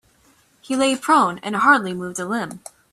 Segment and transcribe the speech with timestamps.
[0.61, 2.61] He lay prone and hardly moved a limb.